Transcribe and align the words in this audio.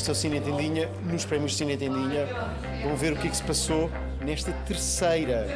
Este 0.00 0.08
é 0.08 0.12
o 0.12 0.16
Cine 0.16 0.40
Tendinha, 0.40 0.88
nos 1.04 1.26
prémios 1.26 1.54
Cine 1.54 1.76
Tendinha. 1.76 2.26
Vão 2.82 2.96
ver 2.96 3.12
o 3.12 3.16
que 3.16 3.26
é 3.26 3.30
que 3.30 3.36
se 3.36 3.42
passou 3.42 3.90
nesta 4.24 4.50
terceira, 4.50 5.46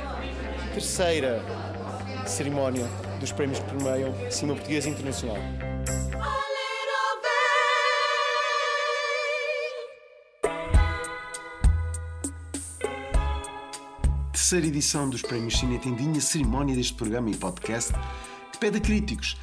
terceira 0.74 1.42
cerimónia 2.26 2.86
dos 3.18 3.32
prémios 3.32 3.58
que 3.58 3.64
premiam 3.64 4.12
Cinema 4.30 4.58
Português 4.58 4.84
Internacional. 4.84 5.38
Terceira 14.30 14.66
edição 14.66 15.08
dos 15.08 15.22
Prémios 15.22 15.58
Cine 15.58 15.78
Tendinha, 15.78 16.20
cerimónia 16.20 16.76
deste 16.76 16.92
programa 16.92 17.30
e 17.30 17.34
podcast 17.34 17.94
que 18.52 18.58
pede 18.58 18.76
a 18.76 18.80
críticos, 18.82 19.38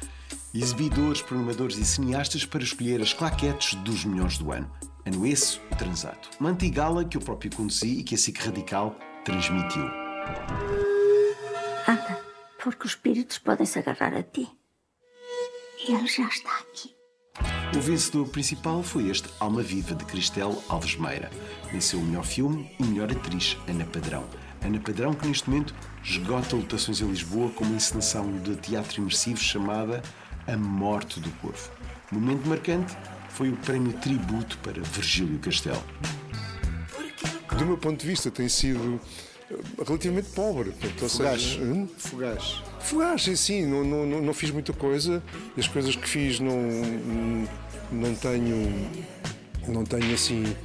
exibidores, 0.54 1.20
programadores 1.20 1.76
e 1.76 1.84
cineastas 1.84 2.44
para 2.44 2.62
escolher 2.62 3.02
as 3.02 3.12
claquetes 3.12 3.74
dos 3.82 4.04
melhores 4.04 4.38
do 4.38 4.52
ano. 4.52 4.70
Esse, 5.32 5.58
o 5.70 5.76
Transato. 5.76 6.28
Uma 6.38 6.50
antigala 6.50 7.04
que 7.04 7.16
eu 7.16 7.20
próprio 7.20 7.54
conheci 7.54 8.00
e 8.00 8.02
que 8.02 8.14
a 8.14 8.18
SIC 8.18 8.38
Radical 8.38 8.94
transmitiu. 9.24 9.84
Anda, 11.88 12.20
porque 12.62 12.86
os 12.86 12.92
espíritos 12.92 13.38
podem 13.38 13.64
se 13.64 13.78
agarrar 13.78 14.14
a 14.14 14.22
ti. 14.22 14.48
Ele 15.88 16.06
já 16.06 16.28
está 16.28 16.50
aqui. 16.58 16.94
O 17.74 17.80
vencedor 17.80 18.28
principal 18.28 18.82
foi 18.82 19.08
este 19.08 19.28
Alma 19.40 19.62
Viva 19.62 19.94
de 19.94 20.04
Cristel 20.04 20.62
Alves 20.68 20.96
Meira. 20.96 21.30
Venceu 21.72 21.98
o 21.98 22.02
melhor 22.02 22.24
filme 22.24 22.70
e 22.78 22.84
melhor 22.84 23.10
atriz, 23.10 23.56
Ana 23.66 23.86
Padrão. 23.86 24.24
Ana 24.62 24.78
Padrão, 24.78 25.14
que 25.14 25.26
neste 25.26 25.48
momento 25.48 25.74
esgota 26.04 26.54
lotações 26.54 27.00
em 27.00 27.06
Lisboa 27.06 27.50
com 27.50 27.64
uma 27.64 27.76
encenação 27.76 28.30
de 28.40 28.54
teatro 28.56 29.00
imersivo 29.00 29.38
chamada 29.38 30.02
A 30.46 30.56
Morte 30.56 31.18
do 31.18 31.30
Corvo. 31.40 31.70
Momento 32.12 32.46
marcante 32.46 32.94
foi 33.32 33.48
o 33.50 33.56
prémio 33.56 33.92
tributo 33.94 34.58
para 34.58 34.80
Virgílio 34.82 35.38
Castelo. 35.38 35.82
Do 37.56 37.66
meu 37.66 37.78
ponto 37.78 38.00
de 38.00 38.06
vista, 38.06 38.30
tem 38.30 38.48
sido 38.48 39.00
eh, 39.50 39.56
relativamente 39.86 40.28
pobre. 40.30 40.70
Portanto, 40.70 41.08
Fugaz. 41.08 41.42
seja, 41.42 41.62
hum? 41.62 41.88
Fugaz. 41.96 42.62
Fugaz, 42.80 43.22
sim, 43.38 43.66
não, 43.66 43.84
não, 43.84 44.22
não 44.22 44.34
fiz 44.34 44.50
muita 44.50 44.72
coisa. 44.72 45.22
As 45.56 45.66
coisas 45.68 45.94
que 45.96 46.08
fiz 46.08 46.40
não, 46.40 46.56
não 47.90 48.14
tenho. 48.14 48.90
Não 49.68 49.84
tenho 49.84 50.14
assim. 50.14 50.56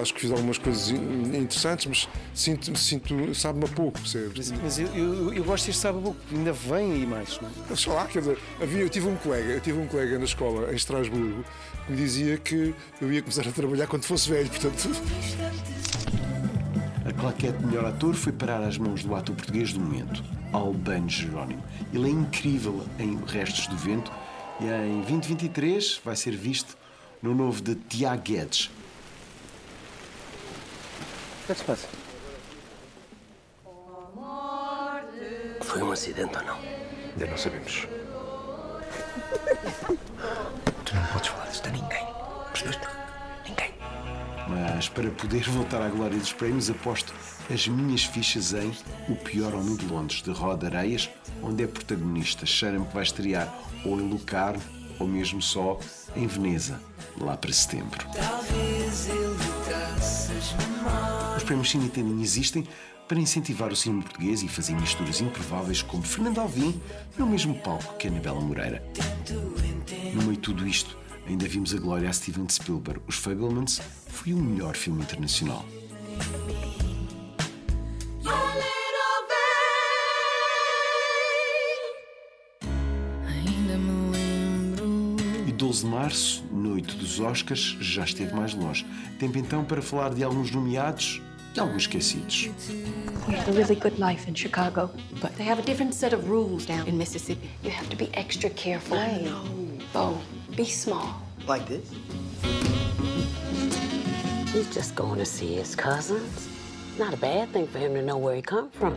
Acho 0.00 0.14
que 0.14 0.20
fiz 0.20 0.30
algumas 0.30 0.56
coisas 0.58 0.90
in- 0.90 1.36
interessantes, 1.36 1.86
mas 1.86 2.08
sinto, 2.32 2.76
sinto 2.78 3.34
sabe-me 3.34 3.64
a 3.64 3.68
pouco, 3.68 3.98
percebes? 4.00 4.52
Mas 4.62 4.78
eu, 4.78 4.86
eu, 4.88 5.32
eu 5.34 5.42
gosto 5.44 5.66
deste 5.66 5.80
sábado, 5.82 6.14
ainda 6.32 6.52
vem 6.52 6.92
aí 6.92 7.06
mais. 7.06 7.40
Não? 7.40 7.50
é? 7.70 7.74
Sei 7.76 7.92
lá, 7.92 8.06
quer 8.06 8.20
dizer, 8.20 8.38
havia, 8.62 8.80
eu 8.82 8.88
tive 8.88 9.08
um 9.08 9.16
colega, 9.16 9.52
eu 9.52 9.60
tive 9.60 9.78
um 9.78 9.86
colega 9.86 10.18
na 10.18 10.24
escola 10.24 10.70
em 10.72 10.76
Estrasburgo 10.76 11.44
que 11.86 11.92
me 11.92 11.96
dizia 11.98 12.38
que 12.38 12.74
eu 13.00 13.12
ia 13.12 13.20
começar 13.20 13.46
a 13.48 13.52
trabalhar 13.52 13.86
quando 13.88 14.04
fosse 14.04 14.28
velho, 14.30 14.48
portanto. 14.48 14.88
A 17.04 17.12
claquete 17.12 17.58
de 17.58 17.66
melhor 17.66 17.84
ator 17.86 18.14
foi 18.14 18.32
parar 18.32 18.62
às 18.62 18.78
mãos 18.78 19.04
do 19.04 19.14
ator 19.14 19.34
português 19.36 19.72
do 19.72 19.80
momento, 19.80 20.22
Albano 20.52 21.08
Jerónimo. 21.08 21.62
Ele 21.92 22.06
é 22.08 22.10
incrível 22.12 22.84
em 22.98 23.18
Restos 23.26 23.66
do 23.66 23.76
Vento 23.76 24.10
e 24.60 24.64
em 24.64 25.00
2023 25.02 26.00
vai 26.04 26.16
ser 26.16 26.34
visto 26.36 26.76
no 27.22 27.34
novo 27.34 27.60
de 27.60 27.74
Tiago 27.74 28.22
Guedes. 28.22 28.70
O 31.44 31.46
que 31.46 31.52
é 31.52 31.54
que 31.54 31.60
se 31.60 31.66
passa? 31.66 31.86
Foi 35.60 35.82
um 35.82 35.92
acidente 35.92 36.38
ou 36.38 36.42
não? 36.42 36.56
Ainda 36.56 37.26
não 37.26 37.36
sabemos. 37.36 37.86
Tu 40.86 40.94
não 40.94 41.06
podes 41.12 41.28
falar 41.28 41.46
disto 41.48 41.68
a 41.68 41.70
ninguém. 41.70 42.06
Percebeste? 42.50 42.86
Ninguém. 43.46 43.74
Mas 44.48 44.88
para 44.88 45.10
poder 45.10 45.42
voltar 45.50 45.82
à 45.82 45.90
glória 45.90 46.16
dos 46.16 46.32
prémios, 46.32 46.70
aposto 46.70 47.12
as 47.52 47.68
minhas 47.68 48.04
fichas 48.04 48.54
em 48.54 48.74
O 49.06 49.14
Pior 49.14 49.54
Homem 49.54 49.76
de 49.76 49.84
Londres, 49.84 50.22
de 50.22 50.30
Rod 50.30 50.64
Areias, 50.64 51.10
onde 51.42 51.62
é 51.62 51.66
protagonista. 51.66 52.46
Cheira-me 52.46 52.86
que 52.86 52.94
vai 52.94 53.02
estrear 53.02 53.54
ou 53.84 54.00
em 54.00 54.08
Lucarno 54.08 54.62
ou 54.98 55.06
mesmo 55.06 55.42
só 55.42 55.78
em 56.16 56.26
Veneza, 56.26 56.80
lá 57.20 57.36
para 57.36 57.52
setembro. 57.52 58.06
Os 61.36 61.42
prémios 61.42 61.70
Cine 61.70 61.88
Tendinha 61.88 62.22
existem 62.22 62.66
para 63.08 63.18
incentivar 63.18 63.70
o 63.70 63.76
cinema 63.76 64.02
português 64.02 64.42
e 64.42 64.48
fazer 64.48 64.74
misturas 64.74 65.20
improváveis 65.20 65.82
como 65.82 66.02
Fernando 66.02 66.40
Alvim 66.40 66.80
no 67.18 67.26
mesmo 67.26 67.54
palco 67.60 67.96
que 67.96 68.08
Anabela 68.08 68.40
Moreira. 68.40 68.82
No 70.14 70.22
meio 70.22 70.32
de 70.32 70.38
tudo 70.38 70.66
isto, 70.66 70.96
ainda 71.26 71.46
vimos 71.46 71.74
a 71.74 71.78
glória 71.78 72.08
a 72.08 72.12
Steven 72.12 72.48
Spielberg. 72.48 73.00
Os 73.06 73.16
Fablemans 73.16 73.80
foi 74.08 74.32
o 74.32 74.38
melhor 74.38 74.74
filme 74.74 75.02
internacional. 75.02 75.64
12 85.54 85.84
de 85.84 85.86
março, 85.90 86.44
noite 86.50 86.96
dos 86.96 87.20
Oscars, 87.20 87.76
já 87.80 88.04
esteve 88.04 88.34
mais 88.34 88.54
longe. 88.54 88.84
Tempo 89.18 89.38
então 89.38 89.64
para 89.64 89.80
falar 89.80 90.12
de 90.12 90.22
alguns 90.24 90.50
nomeados 90.50 91.22
e 91.54 91.60
alguns 91.60 91.82
esquecidos. 91.82 92.50
We 93.28 93.34
had 93.34 93.48
a 93.48 93.52
really 93.52 93.76
good 93.76 93.98
life 93.98 94.28
in 94.28 94.34
Chicago, 94.34 94.90
but 95.20 95.32
They 95.36 95.48
have 95.48 95.60
a 95.60 95.64
different 95.64 95.94
set 95.94 96.12
of 96.14 96.28
rules 96.28 96.66
down 96.66 96.86
in 96.88 96.98
Mississippi. 96.98 97.48
You 97.62 97.70
have 97.70 97.88
to 97.88 97.96
be 97.96 98.10
extra 98.14 98.50
careful. 98.50 98.98
I 98.98 99.22
know. 99.22 99.44
Bo, 99.92 100.18
be 100.56 100.64
small. 100.64 101.22
Like 101.46 101.66
this? 101.66 101.90
He's 104.52 104.72
just 104.74 104.94
going 104.94 105.18
to 105.18 105.24
see 105.24 105.54
his 105.54 105.74
cousins. 105.74 106.48
Not 106.96 107.12
a 107.12 107.16
bad 107.16 107.48
thing 107.52 107.66
for 107.66 107.78
him 107.78 107.94
to 107.94 108.02
know 108.02 108.16
where 108.16 108.36
he 108.36 108.42
come 108.42 108.70
from. 108.70 108.94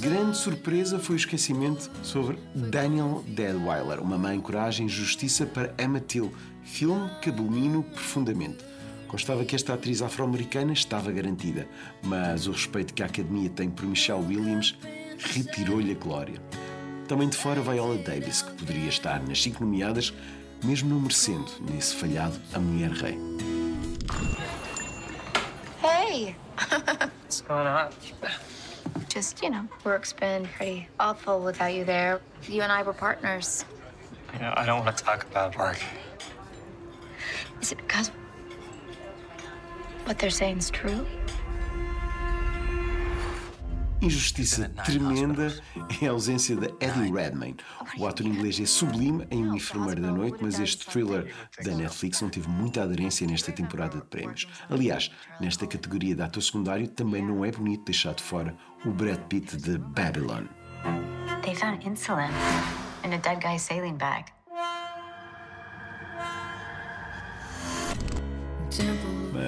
Grande 0.00 0.36
surpresa 0.36 0.98
foi 0.98 1.14
o 1.14 1.18
esquecimento 1.18 1.88
sobre 2.02 2.36
Daniel 2.52 3.22
Deadweiler, 3.28 4.00
Uma 4.00 4.18
Mãe, 4.18 4.40
Coragem 4.40 4.86
e 4.86 4.88
Justiça 4.88 5.46
para 5.46 5.72
Emma 5.78 6.00
Till, 6.00 6.32
filme 6.64 7.08
que 7.20 7.30
abomino 7.30 7.84
profundamente. 7.84 8.64
Constava 9.06 9.44
que 9.44 9.54
esta 9.54 9.74
atriz 9.74 10.02
afro-americana 10.02 10.72
estava 10.72 11.12
garantida, 11.12 11.68
mas 12.02 12.48
o 12.48 12.50
respeito 12.50 12.92
que 12.92 13.04
a 13.04 13.06
Academia 13.06 13.50
tem 13.50 13.70
por 13.70 13.86
Michelle 13.86 14.24
Williams 14.24 14.76
retirou-lhe 15.18 15.92
a 15.92 15.94
glória. 15.94 16.42
Também 17.06 17.28
de 17.28 17.36
fora 17.36 17.60
Viola 17.60 17.98
Davis, 17.98 18.42
que 18.42 18.52
poderia 18.52 18.88
estar 18.88 19.22
nas 19.22 19.40
cinco 19.40 19.64
nomeadas, 19.64 20.12
mesmo 20.64 20.88
não 20.88 21.00
merecendo 21.00 21.52
nesse 21.70 21.94
falhado 21.94 22.36
A 22.52 22.58
Mulher 22.58 22.90
Rei. 22.90 23.18
Hey, 25.84 26.34
What's 26.56 27.40
going 27.42 27.66
on? 27.66 27.92
just, 29.08 29.42
you 29.42 29.50
know, 29.50 29.66
work's 29.84 30.12
been 30.12 30.46
pretty 30.46 30.88
awful 30.98 31.40
without 31.40 31.74
you 31.74 31.84
there. 31.84 32.20
You 32.48 32.62
and 32.62 32.72
I 32.72 32.82
were 32.82 32.92
partners. 32.92 33.64
You 34.32 34.40
know, 34.40 34.54
I 34.56 34.64
don't 34.64 34.84
want 34.84 34.96
to 34.96 35.04
talk 35.04 35.24
about 35.24 35.56
work. 35.58 35.78
Is 37.60 37.72
it 37.72 37.78
because 37.78 38.10
what 40.04 40.18
they're 40.18 40.30
saying 40.30 40.58
is 40.58 40.70
true? 40.70 41.06
Injustiça 44.02 44.68
tremenda 44.84 45.56
é 46.02 46.08
a 46.08 46.10
ausência 46.10 46.56
de 46.56 46.66
Eddie 46.84 47.12
Redmayne. 47.12 47.56
O 47.96 48.04
ator 48.04 48.26
inglês 48.26 48.58
é 48.58 48.66
sublime 48.66 49.24
em 49.30 49.46
Um 49.46 49.54
Enfermeiro 49.54 50.02
da 50.02 50.10
Noite, 50.10 50.38
mas 50.40 50.58
este 50.58 50.84
thriller 50.86 51.32
da 51.62 51.72
Netflix 51.72 52.20
não 52.20 52.28
teve 52.28 52.48
muita 52.48 52.82
aderência 52.82 53.24
nesta 53.28 53.52
temporada 53.52 53.98
de 53.98 54.04
prémios. 54.06 54.48
Aliás, 54.68 55.08
nesta 55.40 55.68
categoria 55.68 56.16
de 56.16 56.22
ator 56.22 56.42
secundário 56.42 56.88
também 56.88 57.24
não 57.24 57.44
é 57.44 57.52
bonito 57.52 57.84
deixar 57.84 58.14
de 58.14 58.24
fora 58.24 58.56
o 58.84 58.90
Brad 58.90 59.20
Pitt 59.28 59.56
de 59.56 59.78
Babylon. 59.78 60.46
They 61.44 61.54
found 61.54 61.86
insulin 61.86 62.32
in 63.04 63.12
a 63.12 63.18
dead 63.18 63.40
guy's 63.40 63.62
sailing 63.62 63.96
bag. 63.98 64.32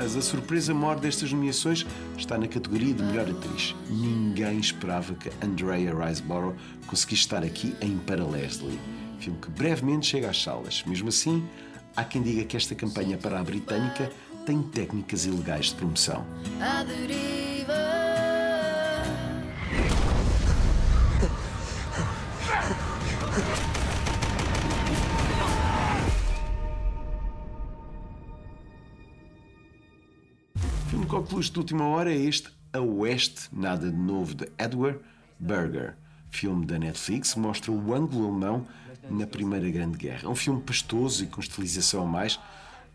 Mas 0.04 0.16
a 0.16 0.20
surpresa 0.20 0.74
maior 0.74 1.00
destas 1.00 1.32
nomeações 1.32 1.86
está 2.18 2.36
na 2.36 2.46
categoria 2.46 2.92
de 2.92 3.02
melhor 3.02 3.26
atriz. 3.26 3.74
Ninguém 3.88 4.58
esperava 4.58 5.14
que 5.14 5.30
Andrea 5.42 5.94
Riseborough 5.94 6.54
conseguisse 6.86 7.22
estar 7.22 7.42
aqui 7.42 7.74
em 7.80 7.96
Para 7.96 8.22
Leslie, 8.22 8.78
filme 9.18 9.38
que 9.40 9.48
brevemente 9.48 10.04
chega 10.04 10.28
às 10.28 10.42
salas. 10.42 10.84
Mesmo 10.86 11.08
assim, 11.08 11.42
há 11.96 12.04
quem 12.04 12.22
diga 12.22 12.44
que 12.44 12.54
esta 12.54 12.74
campanha 12.74 13.16
para 13.16 13.40
a 13.40 13.42
britânica 13.42 14.12
tem 14.44 14.62
técnicas 14.62 15.24
ilegais 15.24 15.68
de 15.68 15.76
promoção. 15.76 16.26
Concluído 31.34 31.52
de 31.52 31.58
última 31.58 31.84
hora 31.88 32.14
é 32.14 32.16
este 32.16 32.48
A 32.72 32.78
Oeste, 32.78 33.48
Nada 33.52 33.90
de 33.90 33.96
Novo, 33.96 34.36
de 34.36 34.48
Edward 34.56 35.00
Berger. 35.36 35.96
Filme 36.30 36.64
da 36.64 36.78
Netflix 36.78 37.34
mostra 37.34 37.72
o 37.72 37.92
ângulo 37.92 38.28
alemão 38.28 38.64
na 39.10 39.26
Primeira 39.26 39.68
Grande 39.68 39.98
Guerra. 39.98 40.20
É 40.26 40.28
um 40.28 40.36
filme 40.36 40.62
pastoso 40.62 41.24
e 41.24 41.26
com 41.26 41.40
estilização 41.40 42.04
a 42.04 42.06
mais, 42.06 42.38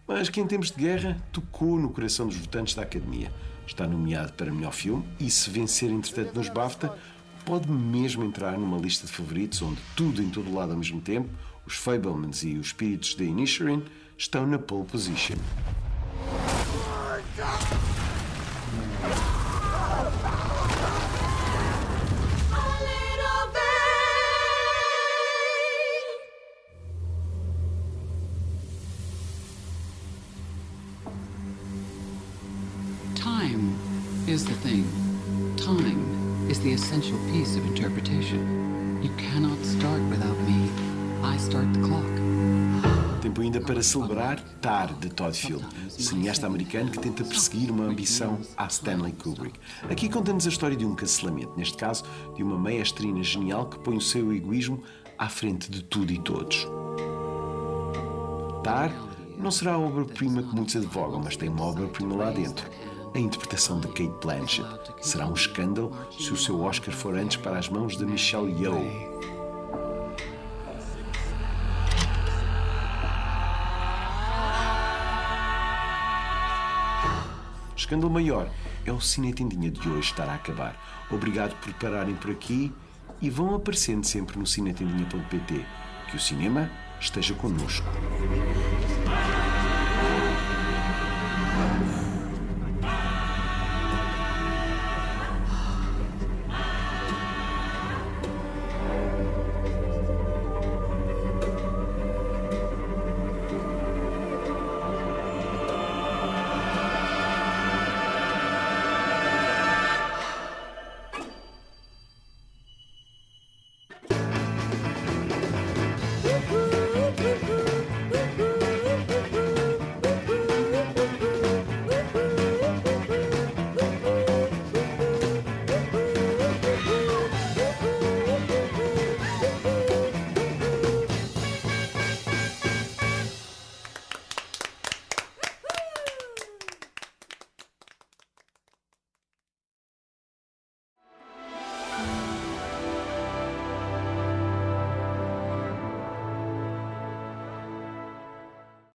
mas 0.07 0.30
que 0.30 0.39
em 0.39 0.47
tempos 0.47 0.71
de 0.71 0.77
guerra 0.77 1.18
tocou 1.33 1.77
no 1.77 1.89
coração 1.89 2.27
dos 2.27 2.38
votantes 2.38 2.75
da 2.75 2.83
Academia. 2.83 3.30
Está 3.68 3.86
nomeado 3.86 4.31
para 4.31 4.53
melhor 4.53 4.71
filme 4.71 5.03
e, 5.19 5.30
se 5.30 5.50
vencer 5.50 5.92
entretanto 5.92 6.33
nos 6.33 6.47
BAFTA, 6.47 6.97
pode 7.45 7.69
mesmo 7.69 8.24
entrar 8.24 8.57
numa 8.57 8.77
lista 8.77 9.06
de 9.06 9.12
favoritos 9.12 9.62
onde 9.62 9.81
tudo 9.97 10.24
em 10.24 10.30
todo 10.30 10.53
lado 10.53 10.71
ao 10.71 10.77
mesmo 10.77 11.01
tempo, 11.01 11.27
os 11.65 11.75
Fablemans 11.75 12.44
e 12.44 12.56
os 12.56 12.68
espíritos 12.68 13.15
de 13.15 13.25
Inisherin 13.25 13.83
estão 14.18 14.47
na 14.47 14.57
pole 14.57 14.85
position. 14.85 15.35
Is 34.39 34.45
the 34.45 34.56
thing. 34.68 34.86
Time 35.57 36.00
is 36.50 36.59
the 36.59 36.71
essential 36.71 37.18
piece 37.31 37.57
of 37.57 37.65
interpretation. 37.65 38.39
You 39.03 39.09
cannot 39.18 39.57
start 39.65 40.01
without 40.09 40.38
me. 40.47 40.69
I 41.21 41.38
start 41.38 41.68
the 41.74 41.81
clock. 41.81 42.06
Tempo 43.21 43.41
ainda 43.41 43.59
para 43.59 43.83
celebrar 43.83 44.39
Tar, 44.62 44.94
de 44.94 45.09
Todd 45.09 45.36
Field, 45.36 45.65
cineasta 45.89 46.47
americano 46.47 46.89
que 46.89 47.00
tenta 47.00 47.25
perseguir 47.25 47.69
uma 47.69 47.83
ambição 47.83 48.39
à 48.56 48.68
Stanley 48.68 49.12
Kubrick. 49.12 49.59
Aqui 49.89 50.07
contamos 50.07 50.45
a 50.45 50.50
história 50.50 50.77
de 50.77 50.85
um 50.85 50.95
cancelamento, 50.95 51.51
neste 51.57 51.75
caso, 51.75 52.06
de 52.35 52.42
uma 52.42 52.57
meia-estrina 52.57 53.21
genial 53.21 53.65
que 53.65 53.77
põe 53.80 53.97
o 53.97 54.01
seu 54.01 54.33
egoísmo 54.33 54.81
à 55.18 55.27
frente 55.27 55.69
de 55.69 55.83
tudo 55.83 56.13
e 56.13 56.18
todos. 56.18 56.65
Tar 58.63 58.89
não 59.38 59.51
será 59.51 59.74
a 59.74 59.80
obra-prima 59.80 60.44
que 60.44 60.56
muitos 60.56 60.77
advogam, 60.77 61.21
mas 61.21 61.35
tem 61.35 61.50
uma 61.50 61.65
obra-prima 61.65 62.15
lá 62.15 62.31
dentro. 62.31 62.65
A 63.13 63.19
interpretação 63.19 63.79
de 63.79 63.88
Kate 63.88 64.13
Blanchett 64.21 64.94
será 65.01 65.25
um 65.25 65.33
escândalo 65.33 65.91
se 66.11 66.31
o 66.31 66.38
seu 66.38 66.61
Oscar 66.61 66.94
for 66.94 67.15
antes 67.15 67.38
para 67.38 67.57
as 67.57 67.67
mãos 67.67 67.97
de 67.97 68.06
Michelle 68.06 68.51
Yeoh. 68.51 69.19
Escândalo 77.75 78.11
maior 78.13 78.50
é 78.85 78.91
o 78.91 79.01
Cine 79.01 79.33
Tendinha 79.33 79.71
de 79.71 79.89
hoje 79.89 80.11
estar 80.11 80.29
a 80.29 80.35
acabar. 80.35 80.75
Obrigado 81.09 81.56
por 81.56 81.73
pararem 81.73 82.13
por 82.15 82.29
aqui 82.29 82.71
e 83.19 83.29
vão 83.29 83.56
aparecendo 83.56 84.06
sempre 84.06 84.38
no 84.38 84.45
cinetendinha.pt. 84.45 85.65
Que 86.09 86.15
o 86.15 86.19
cinema 86.19 86.69
esteja 87.00 87.33
connosco. 87.33 87.88